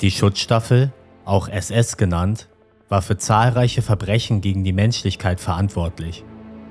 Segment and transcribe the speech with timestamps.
[0.00, 0.92] Die Schutzstaffel,
[1.26, 2.48] auch SS genannt,
[2.88, 6.24] war für zahlreiche Verbrechen gegen die Menschlichkeit verantwortlich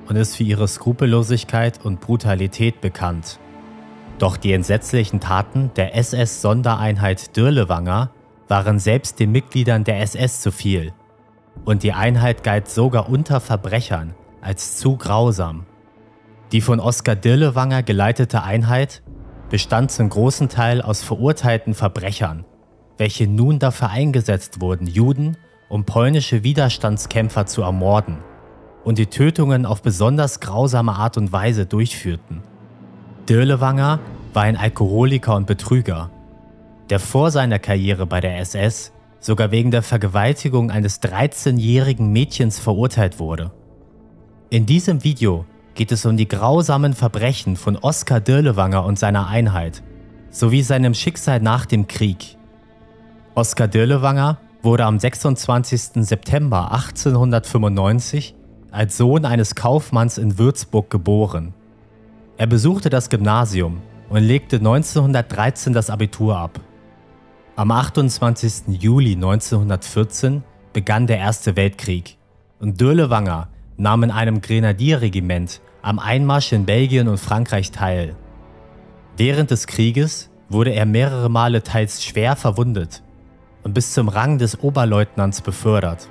[0.08, 3.40] und ist für ihre Skrupellosigkeit und Brutalität bekannt.
[4.18, 8.10] Doch die entsetzlichen Taten der SS-Sondereinheit Dirlewanger
[8.48, 10.92] waren selbst den Mitgliedern der SS zu viel.
[11.66, 15.68] Und die Einheit galt sogar unter Verbrechern als zu grausam.
[16.52, 19.04] Die von Oskar Dirlewanger geleitete Einheit
[19.52, 22.44] bestand zum großen Teil aus verurteilten Verbrechern,
[23.00, 25.38] welche nun dafür eingesetzt wurden, Juden
[25.70, 28.18] und polnische Widerstandskämpfer zu ermorden
[28.84, 32.44] und die Tötungen auf besonders grausame Art und Weise durchführten.
[33.30, 34.00] Dirlewanger
[34.34, 36.12] war ein Alkoholiker und Betrüger,
[36.90, 43.20] der vor seiner Karriere bei der SS sogar wegen der Vergewaltigung eines 13-jährigen Mädchens verurteilt
[43.20, 43.52] wurde.
[44.50, 45.46] In diesem Video
[45.76, 49.84] geht es um die grausamen Verbrechen von Oskar Dirlewanger und seiner Einheit,
[50.32, 52.39] sowie seinem Schicksal nach dem Krieg.
[53.40, 56.04] Oskar Dirlewanger wurde am 26.
[56.06, 58.36] September 1895
[58.70, 61.54] als Sohn eines Kaufmanns in Würzburg geboren.
[62.36, 63.80] Er besuchte das Gymnasium
[64.10, 66.60] und legte 1913 das Abitur ab.
[67.56, 68.78] Am 28.
[68.78, 72.18] Juli 1914 begann der Erste Weltkrieg
[72.60, 78.18] und Dürlewanger nahm in einem Grenadierregiment am Einmarsch in Belgien und Frankreich teil.
[79.16, 83.02] Während des Krieges wurde er mehrere Male teils schwer verwundet
[83.70, 86.10] und bis zum Rang des Oberleutnants befördert.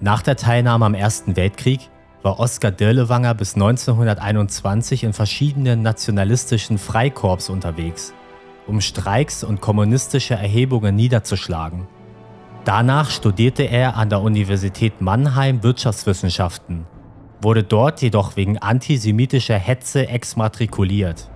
[0.00, 1.90] Nach der Teilnahme am Ersten Weltkrieg
[2.22, 8.14] war Oskar Dirlewanger bis 1921 in verschiedenen nationalistischen Freikorps unterwegs,
[8.66, 11.86] um Streiks und kommunistische Erhebungen niederzuschlagen.
[12.64, 16.86] Danach studierte er an der Universität Mannheim Wirtschaftswissenschaften,
[17.42, 21.28] wurde dort jedoch wegen antisemitischer Hetze exmatrikuliert.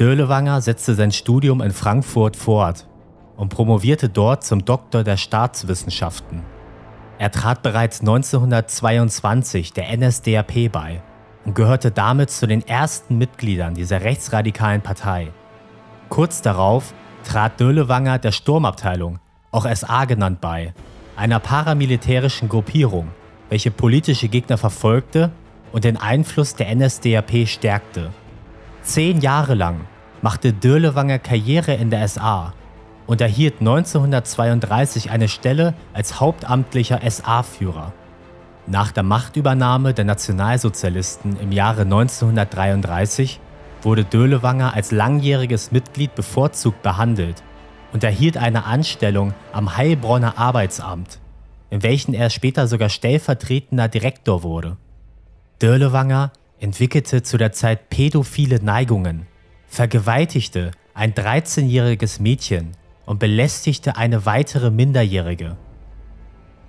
[0.00, 2.88] Dirlewanger setzte sein Studium in Frankfurt fort
[3.36, 6.42] und promovierte dort zum Doktor der Staatswissenschaften.
[7.18, 11.02] Er trat bereits 1922 der NSDAP bei
[11.44, 15.28] und gehörte damit zu den ersten Mitgliedern dieser rechtsradikalen Partei.
[16.08, 19.18] Kurz darauf trat Dölewanger der Sturmabteilung,
[19.50, 20.74] auch SA genannt, bei,
[21.16, 23.08] einer paramilitärischen Gruppierung,
[23.48, 25.30] welche politische Gegner verfolgte
[25.72, 28.10] und den Einfluss der NSDAP stärkte.
[28.82, 29.82] Zehn Jahre lang
[30.22, 32.52] machte Dürlewanger Karriere in der SA
[33.06, 37.92] und erhielt 1932 eine Stelle als hauptamtlicher SA-Führer.
[38.66, 43.40] Nach der Machtübernahme der Nationalsozialisten im Jahre 1933
[43.82, 47.42] wurde Dölewanger als langjähriges Mitglied bevorzugt behandelt
[47.92, 51.18] und erhielt eine Anstellung am Heilbronner Arbeitsamt,
[51.70, 54.76] in welchen er später sogar stellvertretender Direktor wurde.
[55.58, 59.26] Dörlewanger entwickelte zu der Zeit pädophile Neigungen,
[59.66, 62.72] vergewaltigte ein 13-jähriges Mädchen
[63.06, 65.56] und belästigte eine weitere Minderjährige.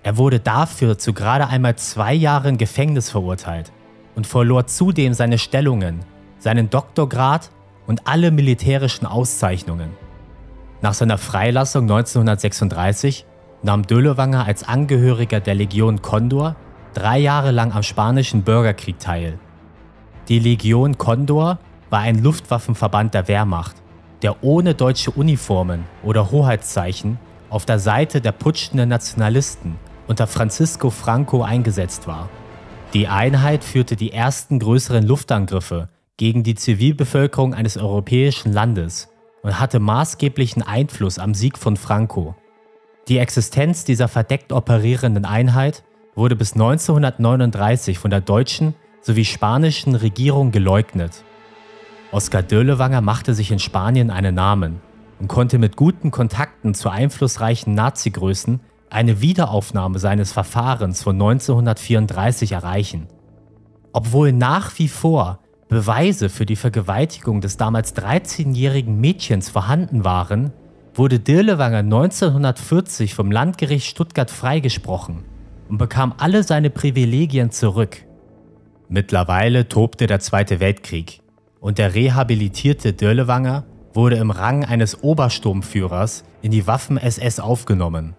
[0.04, 3.72] Er wurde dafür zu gerade einmal zwei Jahren Gefängnis verurteilt
[4.16, 6.00] und verlor zudem seine Stellungen,
[6.40, 7.52] seinen Doktorgrad
[7.88, 9.92] und alle militärischen Auszeichnungen.
[10.82, 13.26] Nach seiner Freilassung 1936
[13.62, 16.56] nahm Dölewanger als Angehöriger der Legion Condor
[16.94, 19.40] drei Jahre lang am spanischen Bürgerkrieg teil.
[20.28, 23.83] Die Legion Condor war ein Luftwaffenverband der Wehrmacht
[24.24, 27.20] der ohne deutsche Uniformen oder Hoheitszeichen
[27.50, 32.30] auf der Seite der putschenden Nationalisten unter Francisco Franco eingesetzt war.
[32.94, 39.10] Die Einheit führte die ersten größeren Luftangriffe gegen die Zivilbevölkerung eines europäischen Landes
[39.42, 42.36] und hatte maßgeblichen Einfluss am Sieg von Franco.
[43.08, 45.84] Die Existenz dieser verdeckt operierenden Einheit
[46.16, 51.24] wurde bis 1939 von der deutschen sowie spanischen Regierung geleugnet.
[52.14, 54.82] Oskar Dörlewanger machte sich in Spanien einen Namen
[55.20, 58.60] und konnte mit guten Kontakten zu einflussreichen Nazi-Größen
[58.92, 63.08] eine Wiederaufnahme seines Verfahrens von 1934 erreichen.
[63.94, 70.54] Obwohl nach wie vor Beweise für die Vergewaltigung des damals 13-jährigen Mädchens vorhanden waren,
[70.94, 75.24] wurde Dirlewanger 1940 vom Landgericht Stuttgart freigesprochen
[75.68, 78.06] und bekam alle seine Privilegien zurück.
[78.88, 81.23] Mittlerweile tobte der Zweite Weltkrieg
[81.64, 83.64] und der rehabilitierte Dörlewanger
[83.94, 88.16] wurde im Rang eines Obersturmführers in die Waffen-SS aufgenommen.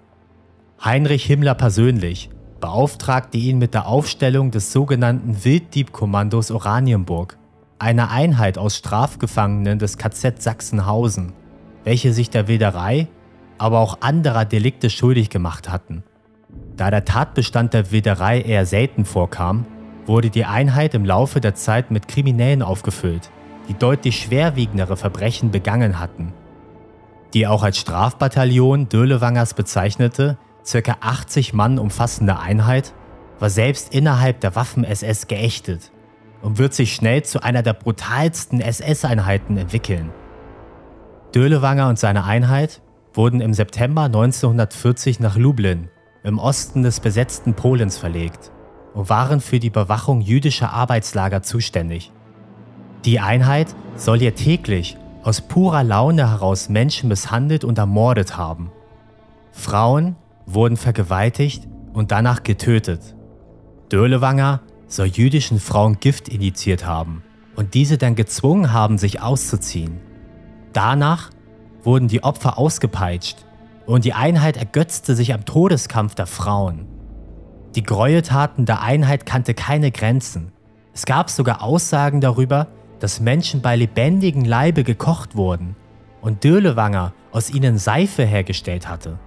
[0.82, 2.30] Heinrich Himmler persönlich
[2.62, 7.36] beauftragte ihn mit der Aufstellung des sogenannten Wilddiebkommandos Oranienburg,
[7.78, 11.34] einer Einheit aus Strafgefangenen des KZ Sachsenhausen,
[11.84, 13.08] welche sich der Wilderei,
[13.58, 16.02] aber auch anderer Delikte schuldig gemacht hatten.
[16.78, 19.66] Da der Tatbestand der Wilderei eher selten vorkam,
[20.06, 23.30] wurde die Einheit im Laufe der Zeit mit Kriminellen aufgefüllt,
[23.68, 26.32] die deutlich schwerwiegendere Verbrechen begangen hatten.
[27.32, 30.38] Die auch als Strafbataillon Döhlewangers bezeichnete,
[30.70, 30.96] ca.
[31.00, 32.92] 80 Mann umfassende Einheit
[33.38, 35.90] war selbst innerhalb der Waffen-SS geächtet
[36.42, 40.10] und wird sich schnell zu einer der brutalsten SS-Einheiten entwickeln.
[41.34, 42.80] Dölewanger und seine Einheit
[43.12, 45.88] wurden im September 1940 nach Lublin
[46.22, 48.52] im Osten des besetzten Polens verlegt
[48.94, 52.12] und waren für die Bewachung jüdischer Arbeitslager zuständig.
[53.04, 58.70] Die Einheit soll ihr täglich aus purer Laune heraus Menschen misshandelt und ermordet haben.
[59.52, 63.14] Frauen wurden vergewaltigt und danach getötet.
[63.90, 67.22] Dölewanger soll jüdischen Frauen Gift injiziert haben
[67.56, 70.00] und diese dann gezwungen haben, sich auszuziehen.
[70.72, 71.30] Danach
[71.82, 73.44] wurden die Opfer ausgepeitscht
[73.86, 76.86] und die Einheit ergötzte sich am Todeskampf der Frauen.
[77.74, 80.52] Die Gräueltaten der Einheit kannte keine Grenzen.
[80.92, 82.68] Es gab sogar Aussagen darüber,
[83.00, 85.74] dass Menschen bei lebendigem Leibe gekocht wurden
[86.20, 89.18] und Dölewanger aus ihnen Seife hergestellt hatte.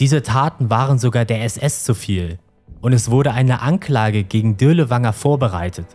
[0.00, 2.38] Diese Taten waren sogar der SS zu viel
[2.80, 5.86] und es wurde eine Anklage gegen Dölewanger vorbereitet.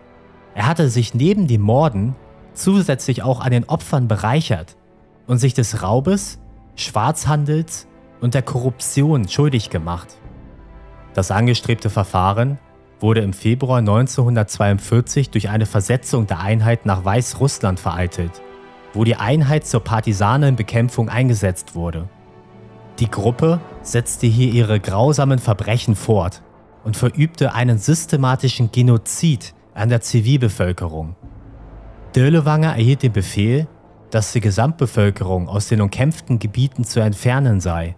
[0.55, 2.15] Er hatte sich neben den Morden
[2.53, 4.77] zusätzlich auch an den Opfern bereichert
[5.27, 6.39] und sich des Raubes,
[6.75, 7.87] Schwarzhandels
[8.21, 10.07] und der Korruption schuldig gemacht.
[11.13, 12.57] Das angestrebte Verfahren
[12.99, 18.41] wurde im Februar 1942 durch eine Versetzung der Einheit nach Weißrussland vereitelt,
[18.93, 22.09] wo die Einheit zur Partisanenbekämpfung eingesetzt wurde.
[22.99, 26.41] Die Gruppe setzte hier ihre grausamen Verbrechen fort
[26.83, 31.15] und verübte einen systematischen Genozid an der Zivilbevölkerung.
[32.15, 33.67] Dirlewanger erhielt den Befehl,
[34.11, 37.95] dass die Gesamtbevölkerung aus den umkämpften Gebieten zu entfernen sei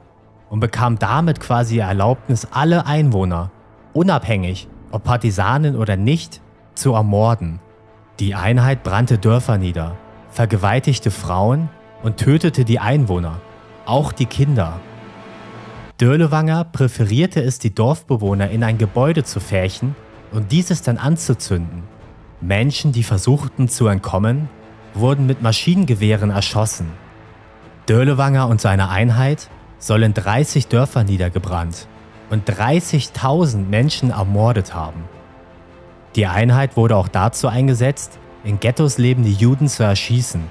[0.55, 3.51] und bekam damit quasi Erlaubnis, alle Einwohner,
[3.91, 6.39] unabhängig ob Partisanen oder nicht,
[6.75, 7.59] zu ermorden.
[8.21, 9.97] Die Einheit brannte Dörfer nieder,
[10.29, 11.67] vergewaltigte Frauen
[12.03, 13.41] und tötete die Einwohner,
[13.85, 14.79] auch die Kinder.
[15.97, 19.93] Dörlewanger präferierte es, die Dorfbewohner in ein Gebäude zu färchen
[20.31, 21.83] und dieses dann anzuzünden.
[22.39, 24.47] Menschen, die versuchten zu entkommen,
[24.93, 26.93] wurden mit Maschinengewehren erschossen.
[27.87, 29.49] Dörlewanger und seine Einheit
[29.85, 31.87] sollen 30 Dörfer niedergebrannt
[32.31, 35.03] und 30.000 Menschen ermordet haben.
[36.15, 40.41] Die Einheit wurde auch dazu eingesetzt, in Ghettos lebende Juden zu erschießen.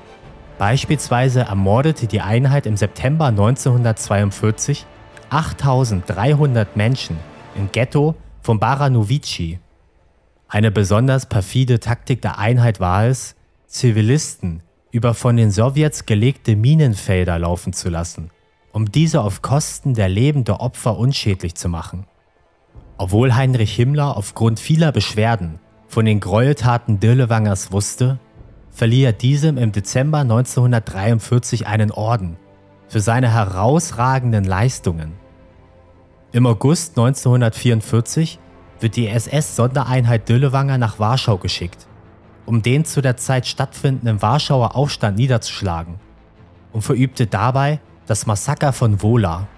[0.59, 4.87] Beispielsweise ermordete die Einheit im September 1942
[5.31, 7.17] 8300 Menschen
[7.57, 9.59] im Ghetto von Baranovici.
[10.47, 13.35] Eine besonders perfide Taktik der Einheit war es,
[13.67, 18.31] Zivilisten über von den Sowjets gelegte Minenfelder laufen zu lassen,
[18.75, 22.07] um diese auf Kosten der Leben der Opfer unschädlich zu machen.
[22.99, 28.19] Obwohl Heinrich Himmler aufgrund vieler Beschwerden von den Gräueltaten Dirlewangers wusste,
[28.71, 32.37] verlieh er diesem im Dezember 1943 einen Orden
[32.87, 35.13] für seine herausragenden Leistungen.
[36.33, 38.39] Im August 1944
[38.81, 41.87] wird die SS-Sondereinheit Döllewanger nach Warschau geschickt
[42.47, 45.97] um den zu der Zeit stattfindenden Warschauer Aufstand niederzuschlagen
[46.73, 49.49] und verübte dabei das Massaker von Wola.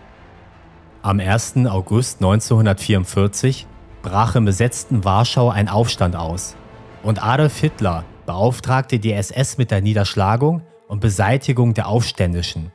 [1.03, 1.67] Am 1.
[1.67, 3.67] August 1944
[4.03, 6.57] brach im besetzten Warschau ein Aufstand aus
[7.03, 12.71] und Adolf Hitler beauftragte die SS mit der Niederschlagung und Beseitigung der Aufständischen.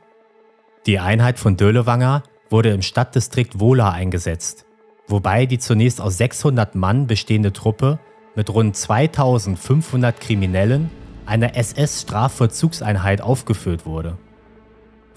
[0.86, 4.66] Die Einheit von Dölewanger wurde im Stadtdistrikt Wola eingesetzt,
[5.08, 7.98] wobei die zunächst aus 600 Mann bestehende Truppe
[8.34, 10.90] mit rund 2500 Kriminellen
[11.24, 14.18] einer SS-Strafvollzugseinheit aufgeführt wurde.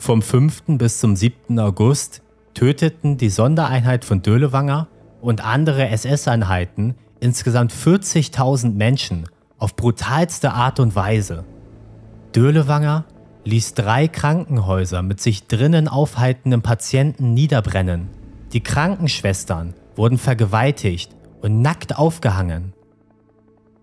[0.05, 0.77] Vom 5.
[0.77, 1.57] bis zum 7.
[1.57, 2.21] August
[2.53, 4.87] töteten die Sondereinheit von Dölewanger
[5.19, 11.43] und andere SS-Einheiten insgesamt 40.000 Menschen auf brutalste Art und Weise.
[12.35, 13.05] Dölewanger
[13.45, 18.09] ließ drei Krankenhäuser mit sich drinnen aufhaltenden Patienten niederbrennen.
[18.53, 22.73] Die Krankenschwestern wurden vergewaltigt und nackt aufgehangen.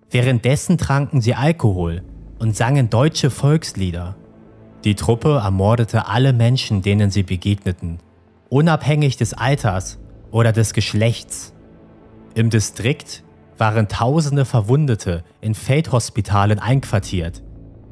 [0.09, 2.05] Währenddessen tranken sie Alkohol
[2.38, 4.14] und sangen deutsche Volkslieder.
[4.85, 7.99] Die Truppe ermordete alle Menschen, denen sie begegneten,
[8.49, 9.99] unabhängig des Alters
[10.33, 11.55] oder des Geschlechts.
[12.35, 13.23] Im Distrikt
[13.59, 17.43] waren tausende Verwundete in Feldhospitalen einquartiert,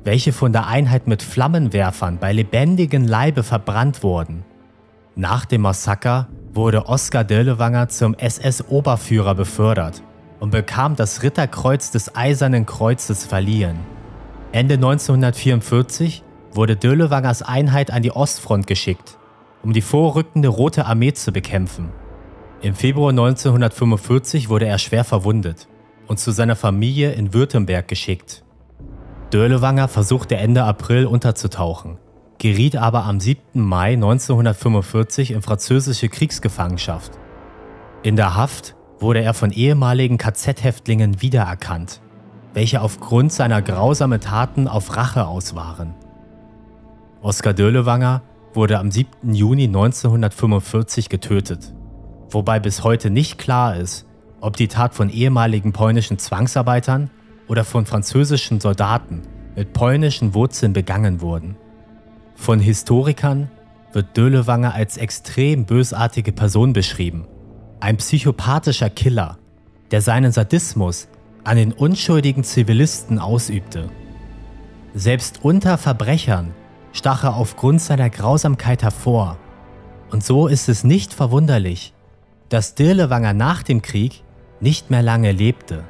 [0.03, 4.45] welche von der Einheit mit Flammenwerfern bei lebendigem Leibe verbrannt wurden.
[5.15, 10.03] Nach dem Massaker wurde Oskar Dillewanger zum SS-Oberführer befördert
[10.41, 13.77] und bekam das Ritterkreuz des Eisernen Kreuzes verliehen.
[14.51, 19.19] Ende 1944 wurde Döllewangers Einheit an die Ostfront geschickt,
[19.62, 21.90] um die vorrückende Rote Armee zu bekämpfen.
[22.62, 25.69] Im Februar 1945 wurde er schwer verwundet
[26.07, 28.45] und zu seiner Familie in Württemberg geschickt.
[29.30, 31.99] Dörlewanger versuchte Ende April unterzutauchen,
[32.38, 33.40] geriet aber am 7.
[33.61, 37.12] Mai 1945 in französische Kriegsgefangenschaft.
[38.02, 42.00] In der Haft wurde er von ehemaligen KZ-Häftlingen wiedererkannt,
[42.54, 45.95] welche aufgrund seiner grausamen Taten auf Rache aus waren.
[47.23, 48.23] Oskar Dölewanger
[48.55, 49.35] wurde am 7.
[49.35, 51.75] Juni 1945 getötet,
[52.31, 54.07] wobei bis heute nicht klar ist,
[54.41, 57.11] ob die Tat von ehemaligen polnischen Zwangsarbeitern
[57.47, 59.21] oder von französischen Soldaten
[59.55, 61.57] mit polnischen Wurzeln begangen wurden.
[62.37, 63.50] Von Historikern
[63.93, 67.27] wird Dölewanger als extrem bösartige Person beschrieben.
[67.81, 69.37] Ein psychopathischer Killer,
[69.91, 71.09] der seinen Sadismus
[71.45, 73.91] an den unschuldigen Zivilisten ausübte.
[74.95, 76.55] Selbst unter Verbrechern
[76.93, 79.39] stach er aufgrund seiner Grausamkeit hervor.
[80.11, 81.95] Und so ist es nicht verwunderlich,
[82.49, 84.25] dass Dirlewanger nach dem Krieg
[84.61, 85.85] nicht mehr lange lebte.